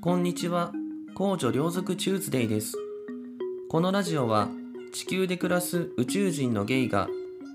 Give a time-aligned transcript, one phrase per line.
[0.00, 0.70] こんにちは。
[1.16, 2.74] 公女両族チューズデイです。
[3.68, 4.48] このラジオは
[4.92, 7.08] 地球で暮らす宇宙人のゲイが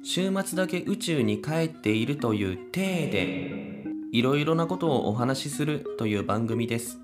[0.04, 7.00] 週末だけ宇宙に帰っているという体でいろいろなことをお話しするという番組です。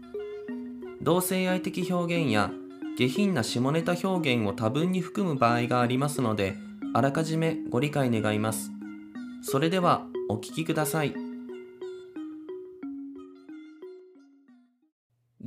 [1.01, 2.51] 同性愛的表現や
[2.97, 6.57] 下品な下ネタ表現を多分に含む場合がありますので、
[6.93, 8.71] あらかじめご理解願います。
[9.41, 11.28] それではお聞きください。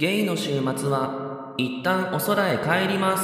[0.03, 3.23] ゲイの週末は一旦お空へ帰ります。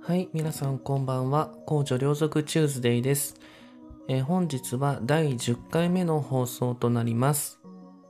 [0.00, 1.48] はい、皆さんこんばんは。
[1.66, 3.34] 公女両族チューズデイです。
[4.06, 7.61] えー本日は第10回目の放送となります。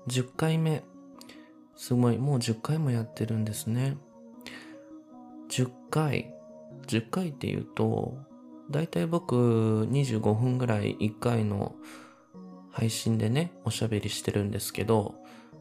[0.09, 0.83] 10回目。
[1.77, 3.97] すごい、もう10回もやってるんですね。
[5.49, 6.35] 10回。
[6.87, 8.17] 10回っていうと、
[8.71, 11.75] だいたい僕25分ぐらい1回の
[12.71, 15.15] 配信でね、おしゃべりしてるんですけど、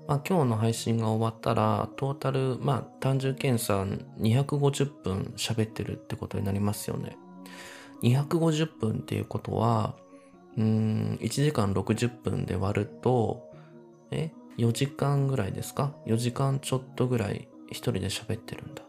[0.08, 7.18] まあ今日の配信が終わったら、トータル、まあ単純計算250分喋ってるってことになりますよね。
[8.04, 9.96] 250分っていうことは、
[10.58, 13.50] うん、1時間60分で割ると、
[14.12, 18.84] え ?4 時間ぐらいですか ?4 時間ちょっとぐらい一人で喋ってるんだ。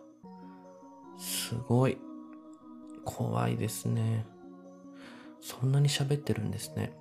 [1.19, 1.99] すごい。
[3.05, 4.27] 怖いですね。
[5.41, 6.93] そんなに喋ってるんですね。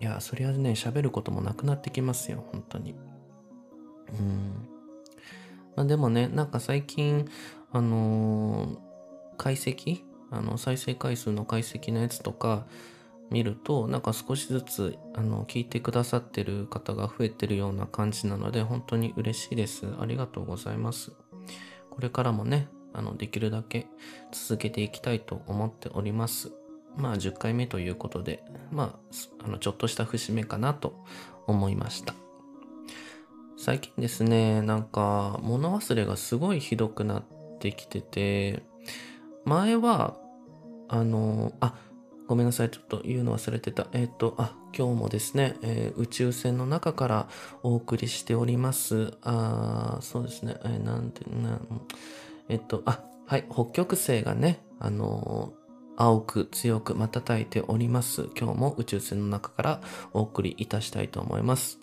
[0.00, 2.94] いや、そりゃね、喋ることもなくなってきますよ、本当に。
[4.18, 4.68] うん。
[5.76, 7.28] まあでもね、なんか最近、
[7.72, 8.78] あのー
[9.36, 10.02] 解析？
[10.30, 12.66] あの、再生回数の解析のやつとか
[13.30, 19.86] 見ると、なんか少しずつ、あの、聞いてくださってる方が増えてるような感じなので、本当に嬉しいです。
[20.00, 21.12] ありがとうございます。
[21.90, 23.86] これからもね、あの、できるだけ
[24.32, 26.52] 続けていきたいと思っております。
[26.96, 28.42] まあ、10回目ということで、
[28.72, 28.98] ま
[29.40, 31.04] あ、あの、ちょっとした節目かなと
[31.46, 32.14] 思いました。
[33.56, 37.24] 最近ですね、なんか物忘れがすごいひどくなっ
[37.58, 38.62] てきてて、
[39.44, 40.16] 前は、
[40.88, 41.74] あの、あ、
[42.30, 43.88] ごめんなさい、ちょっと言うの忘れてた。
[43.92, 47.28] えっ、と、あ、今日もですね、えー宇宙船の中から
[47.64, 49.14] お送りしております。
[49.22, 51.60] あそうですね、えーなんて、なん、
[52.48, 55.54] えっ、と、あ、はい、北極星がね、あの
[55.96, 58.28] 青く強く瞬いております。
[58.38, 59.80] 今日も宇宙船の中から
[60.12, 61.80] お送りいたしたいと思います。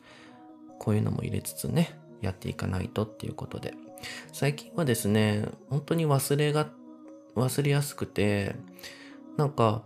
[0.80, 3.74] こういうのも入れつつね、やっていかないとっていうことで。
[4.32, 6.70] 最近はですね、本当に忘れが、
[7.36, 8.56] 忘れやすくて、
[9.36, 9.84] なんか、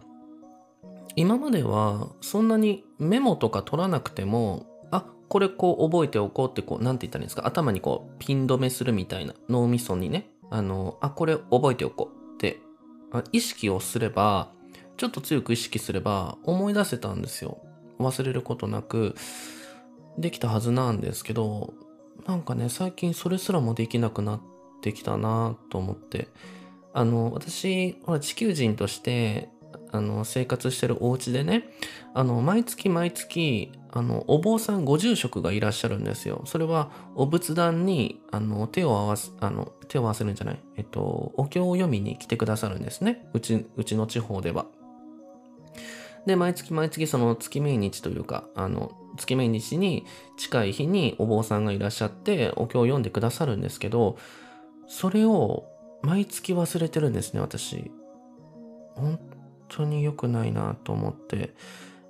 [1.16, 12.60] 今まではそんなにメモとか取らなくても、あ、これこう覚えておこうってこう、なんて言ったらいいんですか、頭にこうピン止めするみたいな脳みそにね、あの、あ、これ覚えておこうって、
[13.32, 14.52] 意識をすれば、
[14.98, 17.60] ちょっと強く意識すれば思い出せたんですよ。
[18.00, 19.16] 忘れることなく、
[20.18, 21.74] できたはずなんですけど、
[22.28, 24.42] なんかね、最近それすらもできなくなっ
[24.82, 26.28] てきたなと思って。
[26.94, 29.50] あの、私、ほら、地球人として、
[29.92, 31.70] あの、生活してるお家でね、
[32.14, 36.44] あの、毎月毎月、あの、お坊さんご住職がいらっしゃるんですよ。
[36.46, 43.28] それは、お仏壇に、あの、手を合わす、あの、手を合わせるんじゃないえっと、お経を読みに来てくださるんですね。
[43.34, 44.66] うち、うちの地方では。
[46.26, 50.06] で、毎月毎月その月命日というか、あの、月命日に
[50.38, 54.18] 近い日にお坊さんがいらっしゃって、お経を読んでくださるんですけど、
[54.88, 55.66] それを
[56.02, 57.92] 毎月忘れてるんですね、私。
[58.96, 59.20] 本
[59.72, 61.54] 当に良くないなと思って。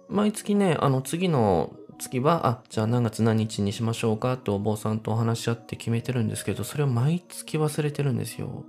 [0.10, 8.66] 毎月ね、あの次の月は、あ、じゃあ何月何日にしましょうかってお坊さんとお話し合って決めてるんですけど、それを毎月忘れてるんですよ。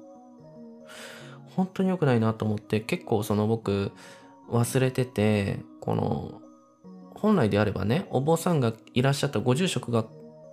[1.56, 3.92] 本当に良くないなと思って、結構その僕、
[4.50, 6.40] 忘れてて、この、
[7.14, 10.04] 本来であればね、お坊さんがいらっしゃったご住職が、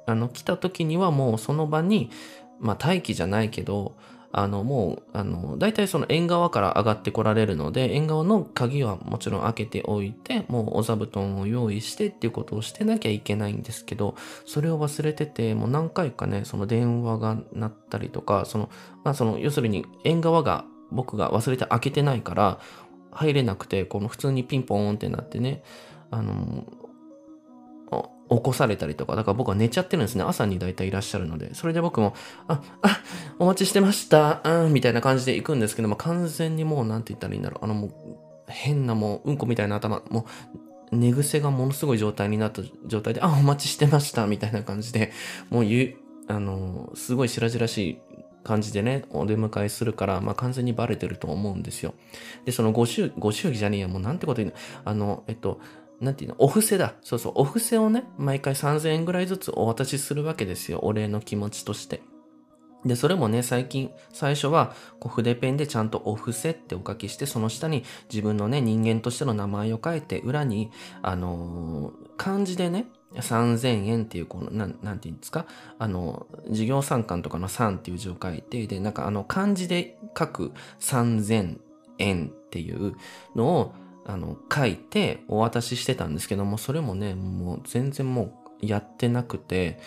[0.07, 2.09] あの、来た時にはもうその場に、
[2.59, 3.95] まあ待機じゃないけど、
[4.31, 14.15] あの、もう、あの、大体その縁側から上がってこられるので、縁側の鍵はもちろん開けておいて、もうお座布団を用意してっていうことをしてなきゃいけないんですけど、
[14.45, 18.69] それを忘れてて、もう何回かね、その電話が鳴ったりとか、その、
[19.03, 22.59] まあその、要するに縁側が僕が忘れて開けてないから、
[23.11, 25.63] 入れなくて、この普通にピンポーンってなってね、
[26.11, 26.65] あの、
[28.29, 30.23] 起こされたりとか、だから僕は寝ちゃってるんですね。
[30.23, 31.55] 朝に大体いらっしゃるので。
[31.55, 32.13] それで僕も、
[32.47, 33.01] あ、あ、
[33.39, 37.65] お待ちしてました、うん、みたいな感じで行くんですけども、完全にもう、なんて言ったらいいんだろう。
[37.65, 37.91] あのもう、
[38.47, 40.25] 変なもう、うんこみたいな頭、も
[40.91, 45.11] う、寝癖がものすごい状態になった状態で、あ、お待ちしてました、みたいな感じで、
[45.49, 45.97] もうゆ、
[46.27, 47.99] あの、すごい白々しい
[48.43, 51.93] 感じでね、お出迎えするから、まあ完全にバレてると思うんですよ。
[52.45, 54.55] で、そのご祝ご祝儀じゃねえや、もうなんてこと言うの？
[54.85, 55.59] あの、えっと、
[56.01, 56.95] なんていうの、お布施だ。
[57.01, 60.79] そうそう、お布施をね、毎回3000円ぐらいずつお渡しするわけですよ。
[60.83, 62.01] お礼の気持ちとして。
[62.85, 75.45] で、それもね、最近、最初は、こう筆ペンでちゃんとお布施ってお書きして、その下に自分のね、人間としての名前を書いて、裏に、あのー、漢字でね、3000円っていう、この、なん、なんていうんですか？
[75.77, 81.59] あの、事業参観とかの3っていう字を書いて、で、なんかあの、漢字で書く3000
[81.97, 82.95] 円っていう
[83.35, 83.73] のを、
[84.05, 89.79] あの、書いてお渡ししてたんですけども、それもね、もう全然もうやってなくて、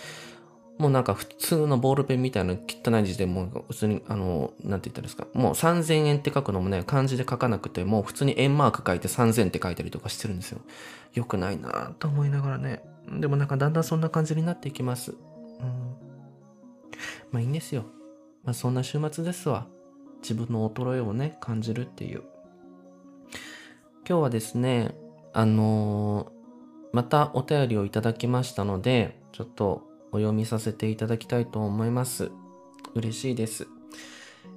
[0.78, 5.26] もうなんか普通のボールペンみたいな汚い字でもう普通に、あの、なんて言ったらですか。
[5.32, 10.60] もう3000円って書くのもね、漢字で書かなくて、もう普通に円マーク書いて3000って書いたりとかしてるんですよ。
[11.14, 12.82] よくないなと思いながらね。
[13.20, 15.12] でもなんかだんだんそんな感じになっていきます。
[15.12, 15.18] うん。
[17.30, 17.84] まあいいんですよ。
[18.44, 19.66] まあそんな週末ですわ。
[20.22, 22.22] 自分の衰えをね、感じるっていう。
[24.08, 24.96] 今日はですね、
[25.32, 26.30] あのー、
[26.92, 32.32] またお便りをいただきましたので、ちょっとお読みさせていただきたいと思います。
[32.94, 33.68] 嬉しいです。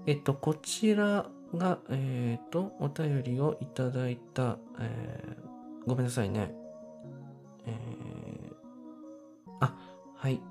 [0.07, 6.51] えっと、こちらが、えっ、と、お便りをいただいた、えー、ごめんなさいね。
[7.67, 9.75] えー、あ、
[10.15, 10.41] はい。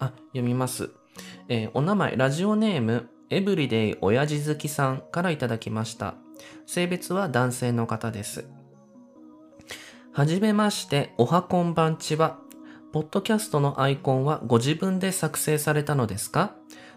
[0.00, 0.90] あ、読みます。
[1.48, 6.16] えー、お名前、ラジオネーム、エブリデイ親父好きさんからいただきました。
[6.66, 8.46] 性別は男性の方です。
[10.12, 12.38] はじめまして、おはこんばんちは。
[12.92, 16.54] ポッドキャストのアイコンはご自分で作成されたのですか？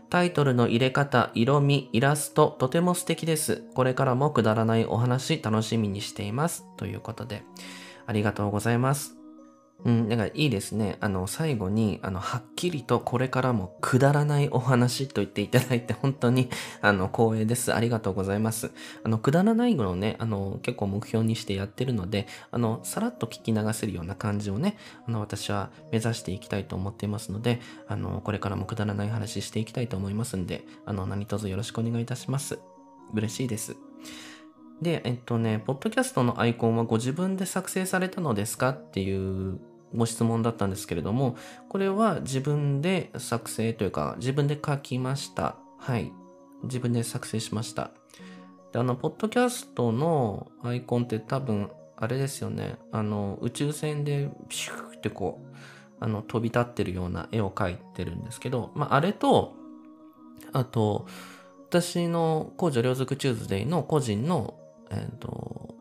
[0.10, 3.64] タイトルの入れ方、色味、イラスト、とても素敵です。
[3.74, 6.66] これからもくだらないお話楽しみにしています。
[6.78, 7.44] ということで、
[8.06, 9.16] ありがとうございます。
[9.86, 10.98] うん、だからいいですね。
[11.02, 16.50] あの、最後に、あの、はっきりとこれからもくだらないお話と言っていただいて、 本当に、
[16.82, 17.74] あの、光栄です。
[17.74, 18.72] ありがとうございます。
[19.04, 24.78] あの、くだらないのをね、あの、結構目標にしてやってるので、あの、さらっと聞き流せるような感じをね、
[25.08, 32.60] あの、私は目指していきたいと思っていますので、あの、これからもくだらない話していきたいと思いますんで、あの、何卒よろしくお願いいたします。
[33.14, 33.78] 嬉しいです。
[34.82, 39.60] で、えっとね、ポッドキャストのアイコンはご自分で作成されたのですかっていう
[39.96, 41.36] ご質問だったんですけれども、
[41.70, 45.56] これは自分で作成というか、自分で書きました。
[45.78, 46.12] はい。
[46.64, 47.92] 自分で作成しました。
[48.72, 52.78] で、あの、ポッドキャストのアイコンって多分、あれですよね。
[52.92, 55.56] あの、宇宙船でピシューってこう、
[56.00, 59.54] あの、飛び立ってるような絵を描いてるんですけど、まあ、あれと、
[60.54, 61.08] あと、
[61.70, 65.76] 私の工場両族チューズデイの個人のえっ、ー、と、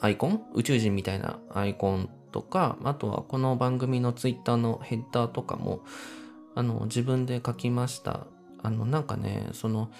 [0.00, 0.42] アイコン？
[0.54, 5.80] 宇宙人みたいなアイコンとか、あとはこの番組のツイッターのヘッダーとかも、
[6.54, 8.28] あの、自分で書きました。
[8.62, 9.90] あの、なんかね、その、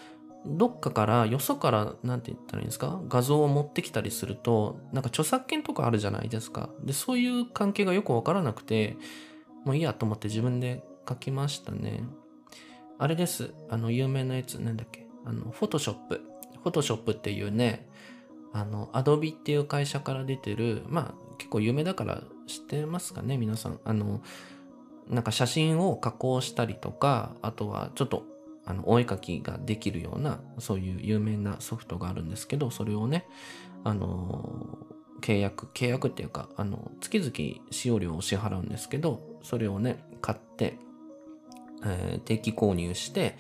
[0.47, 3.01] どっかから、よそから、なんて言ったらいいんですか？
[3.09, 6.71] 画像を持ってきたりすると、なんか著作権とかあるじゃないですか。
[6.85, 8.97] で、そういう関係がよくわからなくて、
[9.65, 12.05] もういいやと思って自分で書きましたね。
[13.01, 13.53] あれです。
[13.69, 15.09] あの、有名なやつ、なんだっけ？
[15.27, 16.23] あの、フォトショップ。
[16.63, 17.89] フォトショップっていうね、
[18.53, 23.81] あの、アドビっていう会社から出てる、まあ結構有名だから知ってますかね皆さん。
[23.85, 24.21] あの、
[25.09, 28.25] なんか写真を加工したりとか、あとはちょっと
[28.69, 33.27] あの、お絵描きができるような、そういう有名なソフトがあるんですけど、それをね、
[33.83, 34.79] あの、
[35.23, 40.79] 契約、契約っていうか、あの、月々使用料を支払うんですけど、それをね、買って、
[41.83, 43.39] えー、定期購入して、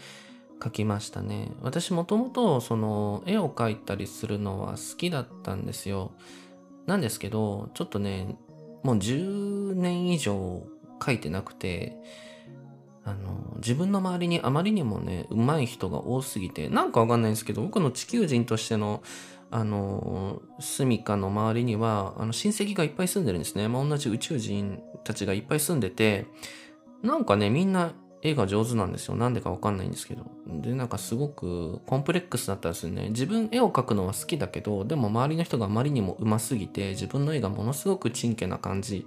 [0.60, 1.52] 描きましたね。
[1.62, 6.12] 私もともとその絵を描いたりするのは好きだったんですよ。
[6.88, 8.34] なんですけど、ちょっとね、
[8.82, 10.66] もう10年以上
[10.98, 11.96] 描いてなくて、
[13.04, 19.02] あの、自分の周りにあまりにもね、上手い人が多すぎて、なんかわかんないんですけど、僕の地球人としての、
[19.50, 23.68] あの、住処の周りには、あの、親戚がいっぱい住んでるんですね。
[23.68, 26.26] まあ、同じ宇宙人たちがいっぱい住んでて、
[27.02, 27.92] なんかね、みんな
[28.22, 29.16] 絵が上手なんですよ。
[29.16, 30.24] なんでかわかんないんですけど。
[30.46, 33.10] で、なんかすごくコンプレックスだったんですよね。
[33.10, 39.06] 自分絵を描くのは好きだけど、でも周りの人があまりにも上手すぎて、自分の絵がものすごくちんけな感じ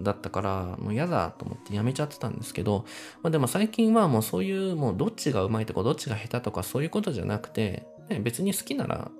[0.00, 2.84] だったから、もう嫌だと思ってやめちゃってたんですけど、
[3.22, 9.10] まあ、でも最近はもうそういうもうどっちが上手いとかどっちが下手とかそういうことじゃなくて、ね、別に好きなら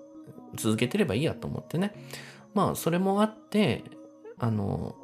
[0.55, 1.95] 続けてればいいやと思ってね。
[2.55, 3.85] まあそれもあって、
[4.39, 4.95] あの、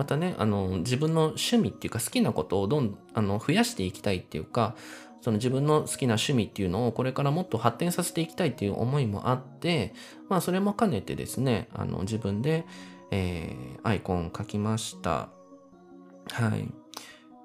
[0.00, 4.74] またね、あの、自分の趣味っていうか好きなことをどんあの増やしていきたいっていうか、
[5.20, 9.92] その自分の好きな趣味っていうのをこれからもっと発展させていきたいっていう思いもあって、
[10.30, 12.64] まあそれも兼ねてですね、あの自分で、
[13.10, 15.28] えー、アイコン書きました。
[16.30, 16.66] はい。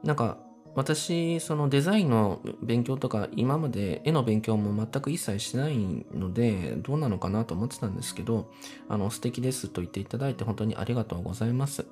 [0.02, 0.38] なんか、
[0.76, 8.52] 私、そのデザインの勉強とか、今まで絵の勉強も全く一切しないので、どうなのかなと思ってたんですけど、
[8.90, 11.86] あの、素敵ですと言っていただいて本当にありがとうございます。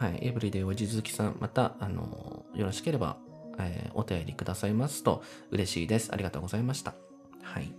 [0.00, 0.18] はい。
[0.22, 3.18] エブリデイおじずきさん、また、あの、よろしければ、
[3.58, 6.08] えー、お便りくださいますと嬉しいです。
[6.10, 6.94] ありがとうございました。
[7.42, 7.70] はい。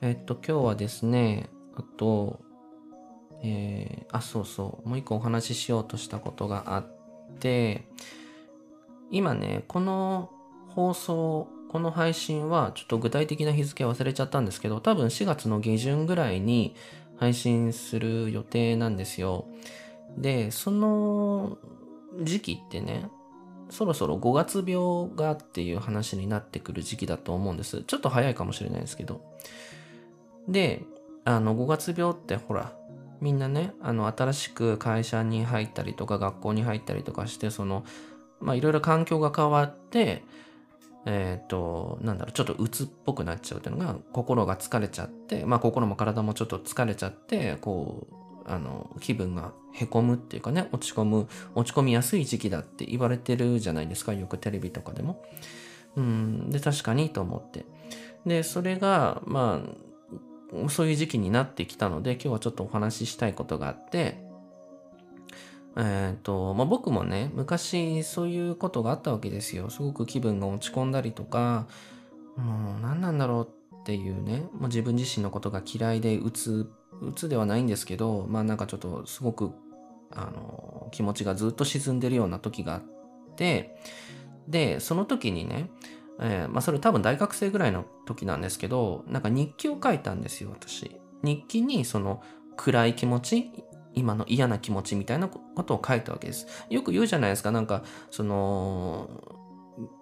[0.00, 2.40] えっと、今日はですね、あと、
[3.42, 6.86] えー、あ、そうそう、もう一個お話ししようとしたことがあっ
[7.38, 7.84] て、
[9.10, 10.30] 今ね、この
[10.68, 16.74] 放送、この配信はちょっと具体的な日付忘れちゃったんですけど、多分4月の下旬ぐらいに
[17.18, 19.44] 配信する予定なんですよ。
[20.16, 21.58] で、その
[22.22, 23.08] 時期ってね、
[23.70, 27.82] そろそろ5月病がっていう話になってくる時期だと思うんです。
[27.82, 29.20] ちょっと早いかもしれないですけど。
[30.48, 30.82] で、
[31.24, 32.72] あの、5月病ってほら、
[33.20, 37.84] みんなね、あの、新しく会社に入ったりとか、学校に入ったりとかして、その、
[38.40, 40.24] まあ、いろいろ環境が変わって、
[41.06, 55.24] えっ、ー、と、なんだろう、ちょっと鬱っぽくなっちゃうっていうのが、心が疲れちゃって、まあ、心も体もちょっと疲れちゃって、こう、あの、気分がへこむっていうかね、落ち込む、落ち込みやすい時期だって言われてるじゃないですか、よくテレビとかでも。
[55.96, 57.64] うん、で、確かにと思って。
[58.26, 64.18] で、それが、まあ、そういう時期になってきたので、今日はちょっとお話ししたいことがあって、
[65.76, 69.70] えっ、ー、と、まあ、僕もね、昔そういうことがあったわけですよ。
[69.70, 71.66] すごく気分が落ち込んだりとか、
[72.36, 73.48] もう何なんだろう
[73.80, 76.70] っていうね、もう自分自身のことが嫌いでうつ、
[77.00, 79.52] うつではないんですけど、まあなんかちょっとすごく、
[80.12, 82.82] あの、気持ちがずっと沈んでるような時があっ
[83.36, 83.76] て、
[84.48, 85.70] で、その時にね、
[86.20, 91.00] えー、まあそれ多分大学生ぐらいの時なんですけど、なんか日記を書いたんですよ、私。
[91.22, 92.22] 日記にその
[92.56, 93.50] 暗い気持ち、
[93.94, 96.46] 今の嫌な気持ちみたいなことを書いたわけです。
[96.68, 99.08] よく言うじゃないですか、なんか、その、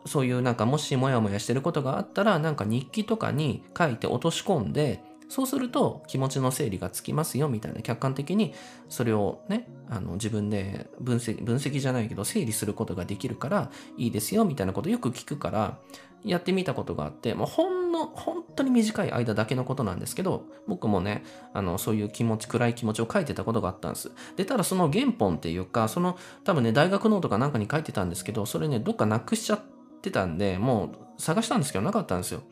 [0.07, 8.55] そういうなんかもしモヤモヤしてることがあったら、なんか日記とかに書いて落とし込んで、そうすると気持ちの整理がつきますよみたいな客観的に
[8.89, 15.79] それをね、あの自分で分析、分析じゃないけど整理することができるからいいですよみたいなことよく聞くから、
[16.25, 24.11] やってみたことがあって、もうほんの、本当に短い間だけのことなんですけど、僕もね、あの、そういう気持ち、暗い気持ちを書いてたことがあったんです。
[24.37, 29.61] で、ただその原本っていうか、その、多分ね、大学ノートかなんかに書いてたんですけど、それね、どっかなくしちゃっ
[30.03, 32.43] てたんで、もう探したんですけど、なかったんですよ。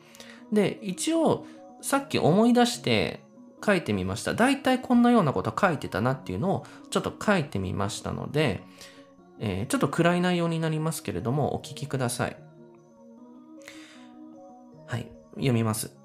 [0.53, 1.45] で、一応、
[1.81, 3.21] さっき思い出して
[3.65, 4.35] 書いてみました。
[4.35, 8.63] 大体こんなようなこと書いてたなっていうのをちょっと書いてみましたので、
[9.39, 12.37] えー、ちょっと暗い内容になりますけれども、お聞きください。
[14.87, 15.97] はい、読みます。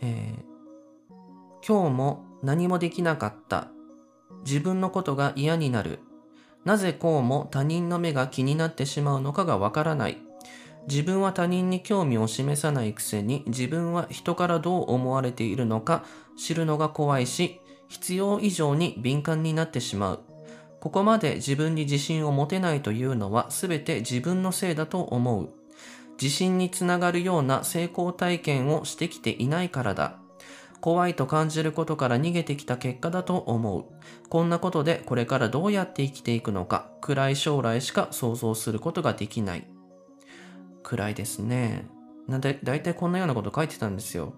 [0.00, 3.68] えー、今日も何もできなかった。
[4.44, 6.00] 自分のことが嫌になる。
[6.64, 10.18] なぜこうも他人の目が気になってしまうのかがわからない。
[10.88, 16.02] 自分は他人に興味を示さないくせに自分は人からどう思われているのか
[16.38, 20.20] 知るのが怖いし、必要以上に敏感になってしまう。
[20.80, 25.50] ここまで自分に自信を持てないというのは全て自分のせいだと思う。
[26.20, 30.16] 自信につながるような成功体験をしてきていないからだ。
[30.80, 33.84] 怖いと感じることから逃げてきた結果だと思う。
[34.30, 39.66] こんなことでこれからどうやって生きていくのか、暗い将来しか想像することができない。
[40.82, 41.86] 暗いですね。
[42.26, 44.34] な、だいたいこんなようなこと書いてたんですよ。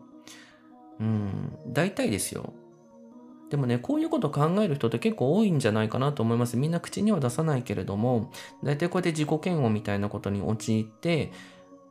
[1.00, 2.52] うん、大体ですよ。
[3.50, 6.56] でもね、こういうこと考える人って結構多いんじゃないかなと思います。
[6.56, 8.30] みんな口には出さないけれども、
[8.62, 11.32] 大体こうやって自己嫌悪みたいなことに陥って、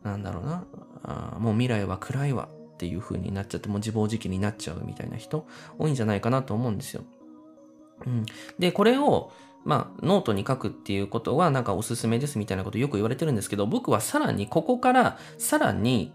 [0.03, 0.65] なんだろうな、
[1.03, 5.45] あもう未来は暗いわっていう風になっちゃって、もう自暴自棄になっちゃうみたいな人
[5.77, 7.03] 多いんじゃないかなと思うんですよ。
[8.05, 8.25] うん。
[8.57, 9.31] で、これを、
[9.65, 16.13] まあ、ノートに書くっていうことはなんかおすすめですみたいなことよく言われてるんですけど、僕はさらにここからさらに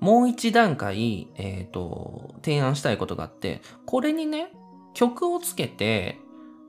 [0.00, 4.52] もう一段階、えっ、ー、と、提案したいことがあって、これにね、
[4.94, 6.18] 曲をつけて、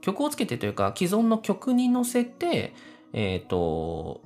[0.02, 2.74] 曲をつけてというか、既存の曲に乗せて、
[3.12, 4.22] えっ、ー、と、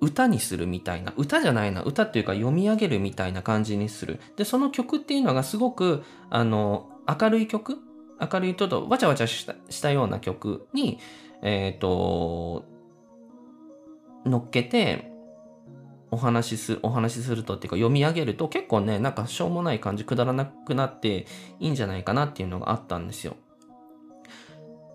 [0.00, 4.20] 歌にするみたいな、歌じゃないな、歌っていうか読み上げるみたいな感じにする。
[4.36, 7.78] で、その曲っていうのがすごく、あの、明るい曲
[8.20, 10.98] 明るいちょっとわちゃわちゃしたしたような曲に、
[11.42, 12.64] えっ、ー、と、
[14.24, 15.12] 乗っけて、
[16.10, 21.26] お話しす、お話しするとっていうか読み上げると結構ね、なんかしょうもない感じくだらなくなって
[21.60, 23.36] いいんじゃないかなっていうのがあったんですよ。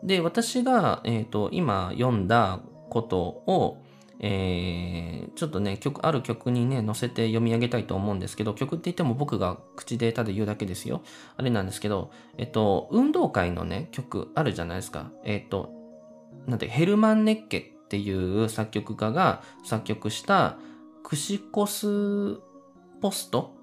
[0.04, 3.78] で、私が、えっ、ー、と、今読んだことを、
[4.26, 11.02] えー、ちょっとね、曲、ある曲にね、載せて読み上げたいと思うんですけど、曲って言っても僕が口でただ言うだけですよ。
[11.36, 15.12] あれなんですけど、えっと、運動会のね、曲あるじゃないですか。
[15.26, 15.72] えっと、
[16.48, 20.58] なんて、ヘルマン・ネッケっていう作曲家が作曲した
[21.04, 22.40] クシコス
[23.02, 23.54] ポスト？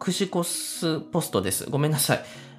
[0.00, 1.70] クシコスポストです。
[1.70, 2.24] ごめんなさい。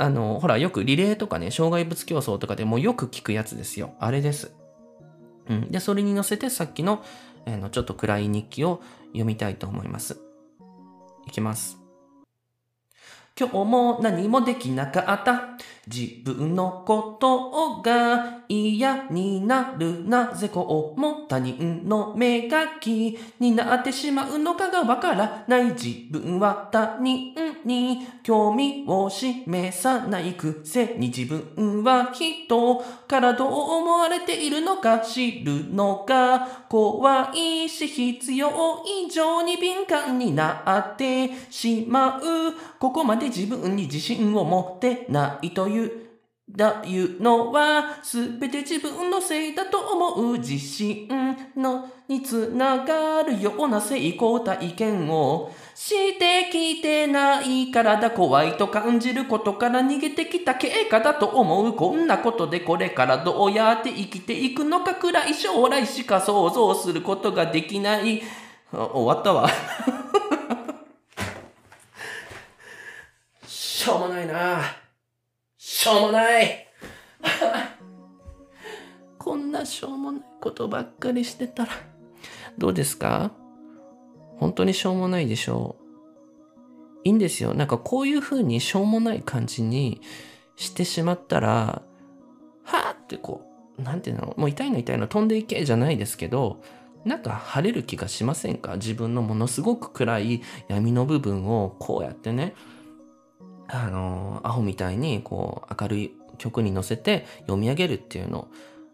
[0.00, 3.94] あの、ほら、よくリレーとかね、障害物競争とかでもよく聞くやつですよ。
[3.98, 4.54] あれです。
[5.48, 5.72] うん。
[5.72, 7.02] で、それに乗せてさっきの、
[7.46, 10.20] えー、の、ちょっと暗い日記を読みたいと思います。
[11.26, 11.78] いきます。
[13.38, 15.58] 今日も何もできなかった。
[15.90, 20.08] 自分のことが嫌になる。
[20.08, 25.72] なぜこうも他人の目が気になってしまうのかがわからない。
[25.72, 38.48] 自分は他人に興味を示さないくせに自分は人からどう思われているのか知るのが怖いし必要
[39.06, 42.20] 以上に敏感になってしまう。
[42.78, 45.77] ここまで自分に自信を持ってないという
[46.50, 51.06] だいうのはすべて自分のせいだと思う自信
[51.54, 61.74] のにつながるような成功体験をしてきてないからだ怖いと感じることから逃げてきた経過だと思う。
[61.74, 63.52] こんなことでこれからどう。
[63.52, 68.22] やって生きていくのかくらい将来しか想像することができない。
[68.72, 69.50] 終わったわ。
[73.46, 74.87] しょうもないな。
[75.80, 76.66] しょうもない
[79.16, 81.70] こんなしょうもないことばっかりしてたら、
[82.58, 83.30] どうですか？
[84.38, 85.84] 本当にしょうもないでしょう。
[87.04, 87.54] いいんですよ。
[87.54, 90.00] なんかこういう風にしょうもない感じに
[90.56, 91.82] してしまったら、
[92.64, 93.42] はぁってこ
[93.78, 94.34] う、なんていうの？
[94.36, 96.60] もう痛いの痛いの飛んでいけじゃないですけど、
[97.04, 98.74] なんか晴れる気がしませんか？
[98.78, 102.56] 自分のものすごく暗い闇の部分をこうやってね、
[103.68, 108.48] あの、アホみたいに、こう、明るい曲に乗せて読み上げるっていうの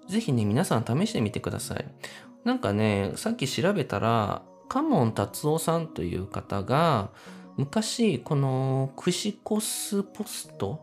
[0.09, 1.87] ぜひね、皆さん試してみてください。
[2.45, 7.11] なんかね、さっき調べたら、カモン達夫さんという方が、
[7.57, 10.81] 昔、この、クシコスポスト？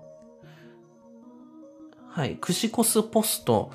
[2.08, 3.72] はい、クシコスポスト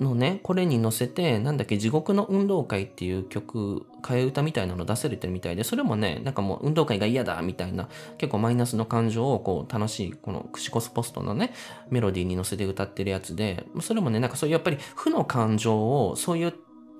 [0.00, 11.52] のね、これに乗せて、なんだっけ、地獄の運動会っていう曲、替え歌みたいなの出せれてるみたいで、それもね、なんかもう運動会が嫌だみたいな、結構マイナスの感情をこう楽しい、このクシコスポストのね、
[11.90, 16.54] メロディーに乗せて歌ってるやつで、それもね、なんかそういうやっぱり負の感情を、そういう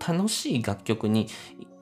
[0.06, 1.28] 楽しい楽曲に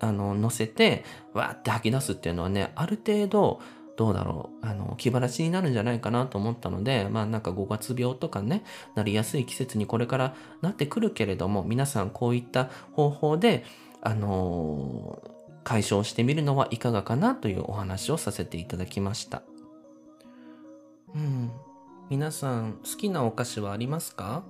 [0.00, 3.61] あの乗せて、わーって吐き出すっていうのはね、ある程度、
[3.97, 8.63] どうだろう、あの、気晴らしになるんじゃないかなと思ったので、まあなんか5月病とかね、
[8.95, 13.65] なりやすい季節にこれからなってくるけれども、皆さんこういった方法で、
[14.03, 15.31] あのー、
[15.65, 19.43] 解消してみるのはいかがかなというお話をさせていただきました。
[21.15, 21.51] うん。
[22.09, 24.45] 皆さん、好きなお菓子はありますか？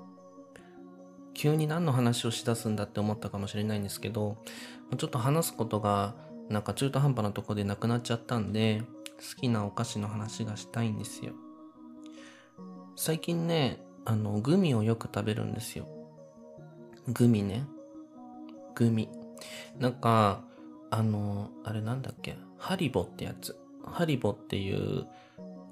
[1.32, 4.36] 急に何の話をしだすんだって思ったかもしれないんですけど、
[4.96, 6.14] ちょっと話すことが
[6.48, 8.82] なんか中途半端なとこでなくなっちゃったんで、
[9.18, 11.32] 好きなお菓子の話がしたいんですよ。
[12.96, 15.86] 最近ね、あの、グミをよく食べるんですよ。
[17.08, 17.66] グミね。
[18.74, 19.08] グミ。
[19.78, 20.42] なんか、
[20.90, 23.58] あの、あれなんだっけ、ハリボってやつ。
[23.84, 25.06] ハリボっていう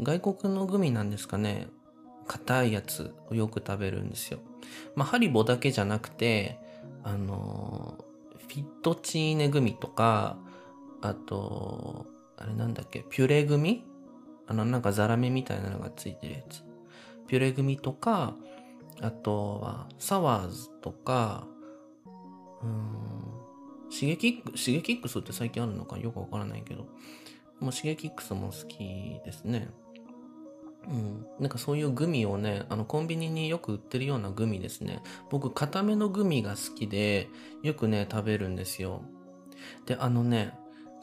[0.00, 1.68] 外国のグミなんですかね。
[2.26, 4.38] 硬いやつをよく食べるんですよ。
[4.94, 6.58] まあ、ハリボだけじゃなくて、
[7.02, 7.98] あの、
[8.38, 10.38] フィットチーネグミとか、
[11.02, 13.84] あと、あれなんだっけ、ピュレ組？
[14.46, 16.62] あの、なんかザラメみたいなのがついてるやつ。
[17.26, 18.34] ピュレ組とか、
[19.00, 21.46] あとは、サワーズとか、
[22.62, 25.98] うん、シゲキック、シゲキックスって最近あるのか？
[25.98, 26.86] よくわからないけど、
[27.60, 28.78] もうシゲキックスも好き
[29.24, 29.68] ですね。
[30.88, 31.26] うん。
[31.40, 35.02] なんかそういうグミをね、あのコンビニによく売ってるようなグミですね。
[35.30, 37.28] 僕、固めのグミが好きで、
[37.62, 39.02] よくね、食べるんですよ。
[39.86, 40.53] で、あのね、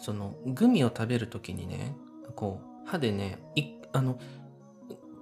[0.02, 1.96] そのグミを食べるときにね
[2.36, 3.40] こう歯でね
[3.94, 4.20] あの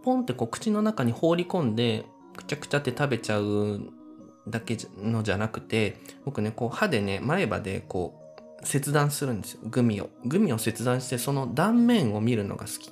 [0.03, 3.81] ポンってこう口の中に放り込んでくちゃくちゃって食べちゃう
[4.47, 8.19] だけのじゃなくて、僕ね、こう歯でね、前歯でこ
[8.61, 9.59] う、切断するんですよ。
[9.65, 10.09] グミを。
[10.25, 12.91] グミを切断して、その断面を見るのが好き。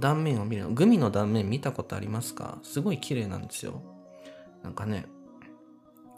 [0.00, 0.70] 断面を見るの。
[0.70, 2.58] グミの断面見たことありますか？
[2.62, 3.82] すごい綺麗なんですよ。
[4.64, 5.06] なんかね、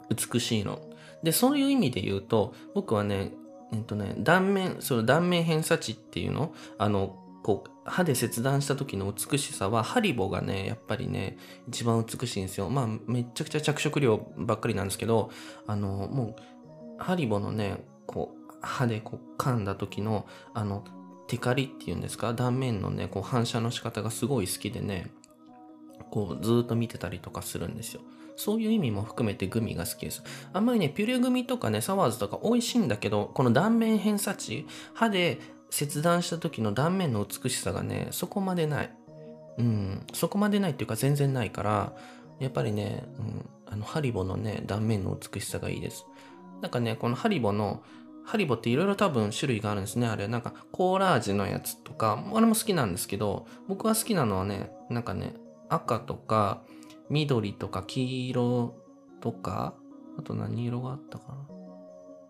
[0.09, 0.79] 美しいの。
[1.21, 3.33] で、そういう意味で言うと、僕はね、
[3.73, 6.53] えっとね、断面、その断面偏差値っていうの？
[6.77, 12.69] あの、こう、歯で切断した時の美しさは、ハリボがね、やっぱりね、一番美しいんですよ。
[12.69, 15.31] まあ、めちゃくちゃ着色料ばっかりなんですけど、
[15.65, 16.35] あの、も
[16.99, 20.83] う、ハリボのね、こう、歯でこう噛んだ時の、あの、
[21.27, 22.33] テカリっていうんですか？
[22.33, 25.11] 断面のね、こう反射の仕方がすごい好きでね、
[26.09, 28.01] こうずっと見てたりとかするんですよ。
[28.37, 30.23] そういう意味も含めてグミが好きです。
[30.53, 35.39] あんまりね、ピュレグミとかね、サワーズとか美味しいんだけど、この断面偏差値、歯で
[35.71, 38.91] 切断した時の断面の美しさがね、そこまでない。
[39.57, 41.93] うん、そこまでないっていうか全然ないから、
[42.39, 46.05] やっぱりね、うん、あの、ハリボのね、断面の美しさがいいです。
[46.61, 47.81] なんかね、このハリボの、
[48.23, 50.05] ハリボっていろいろ多分種類があるんですね。
[50.05, 55.33] あれ、なんかコーラ味のやつとか、あれも好きなんですけど、僕は好きなのはね、なんかね、
[55.69, 56.61] 赤とか、
[57.09, 58.75] 緑とか黄色
[59.21, 59.75] とか、
[60.17, 61.37] あと何色があったかな。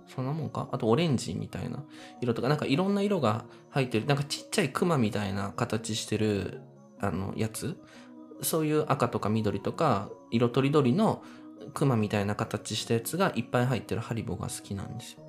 [0.08, 0.70] そんなもんか？
[0.72, 1.84] あとオレンジみたいな
[2.22, 6.62] 色とか、なんかいろんな色が入ってる、なんかちっちゃいクマみたいな形してる、
[7.00, 7.78] あの、やつ。
[8.42, 11.24] そういう赤とか緑とか、色とりどりの
[11.74, 14.02] クマみたいな形したやつがいっぱい入ってる。
[14.02, 15.24] ハリボが好きなんですよ。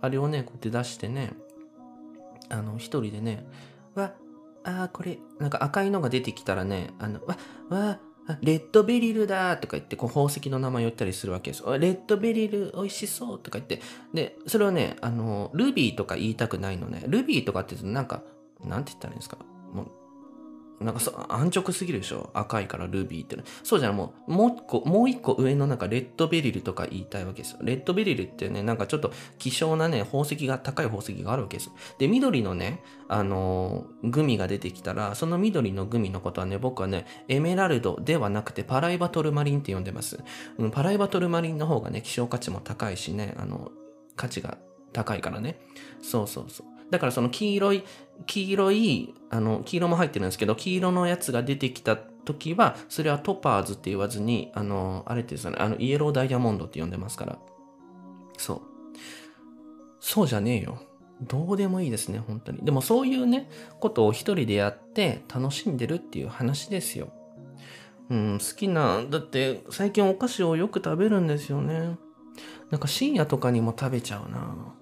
[0.00, 1.32] あれをね、こうやって出してね、
[2.50, 3.46] あの、一人でね、
[3.94, 4.12] わ、
[4.64, 7.38] あーこれ、なんか赤いのが出てきたらね、あの、わ、
[7.70, 8.00] わ、
[8.42, 11.62] レッドベリルだとか言って、こう宝石の名前を言ったりするわけです。
[11.64, 13.80] レッドベリル美味しそうとか言って。
[14.12, 17.04] で、それはね、あの、ルビーとか言いたくないのね。
[17.06, 18.22] ルビーとかって言うとなんか、
[18.64, 19.38] なんて言ったらいいんですか？
[19.72, 19.90] もう、
[20.80, 22.30] なんかそ安直すぎるでしょ？
[22.34, 23.42] 赤いからルビーっての。
[23.64, 27.58] そうじゃん、もう、もう一個、もう一個上のなんかレッドベリルとか言いたいわけですよ。
[27.62, 31.70] レッドベリルってね、なんかちょっと希少なね、宝石が、高い宝石があるわけです。
[31.98, 40.20] で、緑のね、あのー、グミが出てきたら、その緑のグミのことはね、僕はね、エメラルドではなくてパライバトルマリンって呼んでます。
[40.58, 43.72] うん、パライバトルマリンの方がね、希少価値も高いしね、あの、
[44.14, 44.58] 価値が
[44.92, 45.58] 高いからね。
[46.02, 46.66] そうそうそう。
[46.90, 47.84] だからその黄色い、
[48.26, 57.38] 黄色い、あの、黄色も入ってるんですけど、黄色のやつが出てきた時は、それはトパーズって言わずに、あの、あれってですよね、あの、イエローダイヤモンドって呼んでますから。
[58.36, 58.60] そう。
[60.00, 60.80] そうじゃねえよ。
[61.20, 62.58] どうでもいいですね、本当に。
[62.62, 67.08] でもそういうね、ことを一人でやって楽しんでるっていう話ですよ。
[68.10, 71.98] うん、好きな、だって最近お菓子をよく食べるんですよね。
[72.70, 74.74] なんか深夜とかにも食べちゃうな。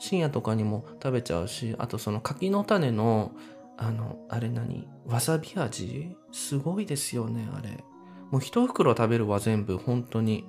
[0.00, 3.30] 深夜とかにも食べちゃうし、あとその柿の種の、
[3.76, 4.88] あの、あれ何？
[5.06, 6.16] わさび味？
[6.32, 7.84] すごいですよね、あれ。
[8.30, 10.46] もう一袋食べるわ、全部、本当に。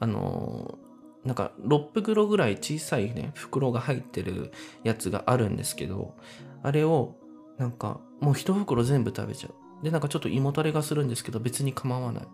[0.00, 0.78] あの
[1.24, 6.14] なんか6袋ぐらい小さいね、袋が入ってるやつがあるんですけど、
[6.62, 7.16] あれを、
[7.58, 9.84] なんか、もう一袋全部食べちゃう。
[9.84, 12.28] で、なんかちょっと胃もたれがするんですけど、別に構わない。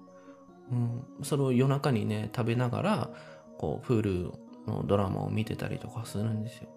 [0.71, 1.05] うん。
[1.23, 3.11] それを夜中にね、食べながら、
[3.59, 4.33] こう、Hulu
[4.67, 6.69] のドラマを見てたりとかするんですよ。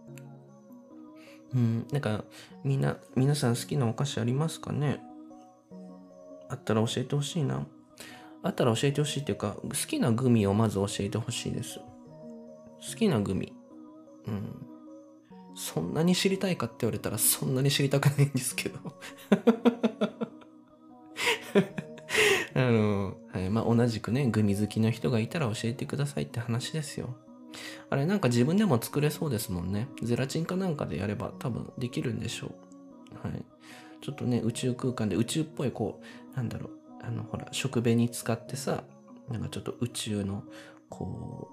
[1.54, 2.24] うん、なんか、
[2.64, 5.02] みんな、皆さん好きなお菓子ありますかね？
[6.48, 7.66] あったら教えてほしいな。
[8.42, 11.80] あったら教えてほしいっていうか、好きなグミをまず教えてほしいです。
[11.80, 11.86] 好
[12.98, 13.54] きなグミ。
[14.28, 14.66] うん。
[15.56, 18.80] そんなに知りたいかって言われたらそんなに知りたくないんですけど
[22.56, 23.50] あの、はい。
[23.50, 27.16] まあ、同じくね、グミ好きの人がいたら教えてくださいって話ですよ。
[27.90, 29.88] あれなんか自分でも作れそうですもんね。
[30.02, 32.48] ゼラチンかなんかでやれば多分できるんでしょ
[33.24, 33.28] う。
[33.28, 33.44] はい。
[34.02, 36.02] ちょっとね、宇宙空間で宇宙っぽいこ
[36.34, 38.84] う、なんだろう、あのほら、食紅使ってさ、
[39.30, 40.44] なんかちょっと宇宙の、
[40.90, 41.50] こ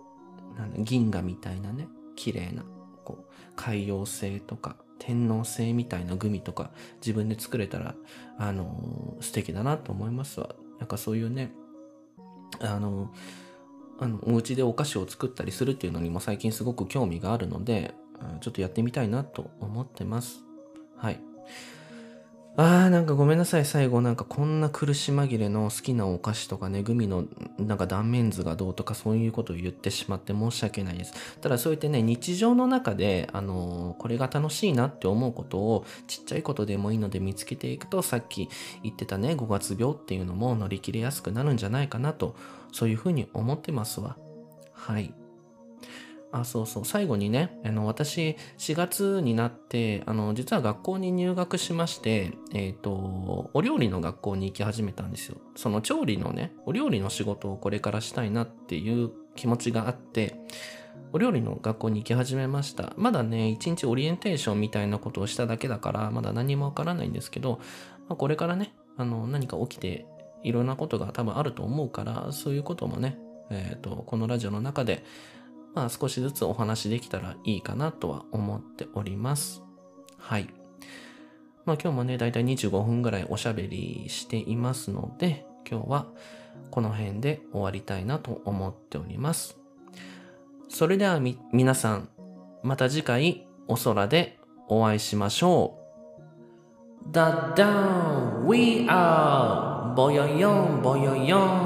[0.55, 2.65] う、なん、銀河みたいなね、綺麗な、
[3.05, 7.95] こう、海洋星とか、天王星みたいなグミとか自分で作れたら、
[8.39, 10.55] あのー、素敵だなと思いますわ。
[10.79, 11.53] なんかそういうね、
[12.61, 13.46] あのー
[13.99, 17.95] あの、お家でお菓子を作ったりするっていうのにも最近すごく興味があるので、
[18.41, 20.41] ちょっとやってみたいなと思ってます。
[20.97, 21.21] はい。
[22.59, 27.27] あーなんかごめんなさい最後なんかこんな苦し紛れの好きなお菓子とかねグミの
[27.59, 38.49] なんか断面図がどうとかそういうことを言ってしまって申し訳ないですただそうやってね日常の中であのー、これが楽しいなって思うことをちっちゃいことでもいいので見つけていくとさっき
[38.83, 42.37] 言ってたね5月病っていうのも乗り切れやすくなるんじゃないかなと
[42.77, 44.19] そういうふうに思ってますわ
[44.75, 45.15] はい
[46.33, 46.85] あ、そうそう。
[46.85, 55.39] 最後にね、あの、私、4月になって、あの、実は学校に入学しまして、えっ、ー、と、お料理の学校に行き始めたんですよ。
[55.55, 60.39] その調理のね、お料理の仕事をこれからしたいなっていう気持ちがあって、
[61.13, 62.93] お料理の学校に行き始めました。
[62.99, 67.61] まだね、一日オリエンテーションみたいなことをしただけだから、まだ何もわからないんですけど、
[68.09, 70.07] ま、これからね、あの、何か起きて、
[70.43, 73.19] いろんなことが多分あると思うから、そういうこともね、
[73.51, 75.05] えっ、ー、と、このラジオの中で、
[75.75, 79.63] まあ少しずつお話できたらいいかなとは思っております。
[80.19, 80.49] はい。
[81.65, 86.07] まあ今日もね、だいたい25分ぐらいおしゃべりしていますので、今日は
[86.71, 89.59] この辺で終わりたいなと思っております。
[90.69, 92.09] それではみ、皆さん、
[92.63, 97.13] また次回お空でお会いしましょう。
[97.13, 97.71] ダダ
[98.43, 99.66] ン We are
[99.97, 101.66] boyoyon, boyoyon.